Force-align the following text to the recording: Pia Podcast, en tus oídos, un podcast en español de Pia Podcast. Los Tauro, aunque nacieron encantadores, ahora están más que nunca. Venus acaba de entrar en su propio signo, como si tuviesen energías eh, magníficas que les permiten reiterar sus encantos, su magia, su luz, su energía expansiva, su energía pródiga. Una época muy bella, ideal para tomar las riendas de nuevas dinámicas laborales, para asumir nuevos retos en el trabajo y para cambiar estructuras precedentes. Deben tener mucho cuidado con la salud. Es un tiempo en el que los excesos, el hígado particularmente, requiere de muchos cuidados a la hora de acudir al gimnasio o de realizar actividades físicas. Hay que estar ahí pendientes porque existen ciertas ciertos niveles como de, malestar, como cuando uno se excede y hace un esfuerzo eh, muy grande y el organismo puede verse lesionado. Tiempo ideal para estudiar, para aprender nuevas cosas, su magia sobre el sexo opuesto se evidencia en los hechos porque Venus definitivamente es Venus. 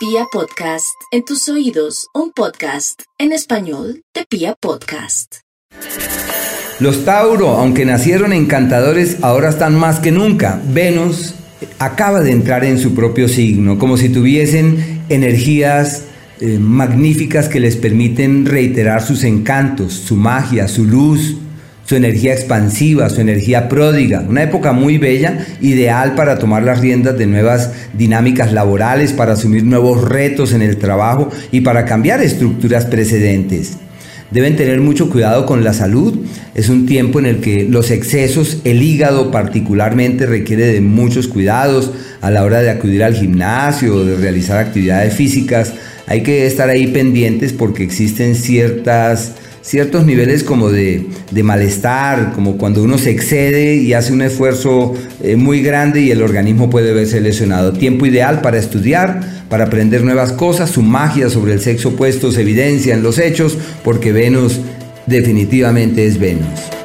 Pia 0.00 0.24
Podcast, 0.32 0.96
en 1.12 1.26
tus 1.26 1.46
oídos, 1.50 2.06
un 2.14 2.32
podcast 2.32 3.02
en 3.18 3.32
español 3.32 4.00
de 4.14 4.24
Pia 4.24 4.54
Podcast. 4.58 5.40
Los 6.78 7.04
Tauro, 7.04 7.48
aunque 7.48 7.84
nacieron 7.84 8.32
encantadores, 8.32 9.18
ahora 9.22 9.50
están 9.50 9.74
más 9.74 9.98
que 10.00 10.10
nunca. 10.10 10.58
Venus 10.72 11.34
acaba 11.78 12.22
de 12.22 12.32
entrar 12.32 12.64
en 12.64 12.78
su 12.78 12.94
propio 12.94 13.28
signo, 13.28 13.78
como 13.78 13.98
si 13.98 14.08
tuviesen 14.08 15.02
energías 15.10 16.04
eh, 16.40 16.58
magníficas 16.58 17.50
que 17.50 17.60
les 17.60 17.76
permiten 17.76 18.46
reiterar 18.46 19.02
sus 19.02 19.22
encantos, 19.22 19.92
su 19.92 20.16
magia, 20.16 20.66
su 20.66 20.86
luz, 20.86 21.36
su 21.90 21.96
energía 21.96 22.32
expansiva, 22.32 23.10
su 23.10 23.20
energía 23.20 23.68
pródiga. 23.68 24.20
Una 24.20 24.44
época 24.44 24.70
muy 24.70 24.96
bella, 24.96 25.44
ideal 25.60 26.14
para 26.14 26.38
tomar 26.38 26.62
las 26.62 26.78
riendas 26.78 27.18
de 27.18 27.26
nuevas 27.26 27.72
dinámicas 27.94 28.52
laborales, 28.52 29.12
para 29.12 29.32
asumir 29.32 29.64
nuevos 29.64 30.08
retos 30.08 30.52
en 30.52 30.62
el 30.62 30.76
trabajo 30.76 31.30
y 31.50 31.62
para 31.62 31.86
cambiar 31.86 32.22
estructuras 32.22 32.84
precedentes. 32.84 33.76
Deben 34.30 34.54
tener 34.54 34.80
mucho 34.80 35.10
cuidado 35.10 35.46
con 35.46 35.64
la 35.64 35.72
salud. 35.72 36.16
Es 36.54 36.68
un 36.68 36.86
tiempo 36.86 37.18
en 37.18 37.26
el 37.26 37.40
que 37.40 37.64
los 37.64 37.90
excesos, 37.90 38.58
el 38.62 38.84
hígado 38.84 39.32
particularmente, 39.32 40.26
requiere 40.26 40.66
de 40.66 40.80
muchos 40.80 41.26
cuidados 41.26 41.90
a 42.20 42.30
la 42.30 42.44
hora 42.44 42.62
de 42.62 42.70
acudir 42.70 43.02
al 43.02 43.16
gimnasio 43.16 43.96
o 43.96 44.04
de 44.04 44.14
realizar 44.14 44.58
actividades 44.58 45.12
físicas. 45.14 45.72
Hay 46.06 46.22
que 46.22 46.46
estar 46.46 46.68
ahí 46.68 46.86
pendientes 46.86 47.52
porque 47.52 47.82
existen 47.82 48.36
ciertas 48.36 49.32
ciertos 49.62 50.06
niveles 50.06 50.44
como 50.44 50.70
de, 50.70 51.06
malestar, 51.42 52.32
como 52.34 52.56
cuando 52.56 52.82
uno 52.82 52.98
se 52.98 53.10
excede 53.10 53.76
y 53.76 53.92
hace 53.92 54.12
un 54.12 54.22
esfuerzo 54.22 54.94
eh, 55.22 55.36
muy 55.36 55.62
grande 55.62 56.00
y 56.00 56.10
el 56.10 56.22
organismo 56.22 56.70
puede 56.70 56.92
verse 56.92 57.20
lesionado. 57.20 57.72
Tiempo 57.72 58.06
ideal 58.06 58.40
para 58.40 58.58
estudiar, 58.58 59.20
para 59.48 59.64
aprender 59.64 60.02
nuevas 60.02 60.32
cosas, 60.32 60.70
su 60.70 60.82
magia 60.82 61.28
sobre 61.28 61.52
el 61.52 61.60
sexo 61.60 61.90
opuesto 61.90 62.32
se 62.32 62.42
evidencia 62.42 62.94
en 62.94 63.02
los 63.02 63.18
hechos 63.18 63.58
porque 63.84 64.12
Venus 64.12 64.60
definitivamente 65.06 66.06
es 66.06 66.18
Venus. 66.18 66.79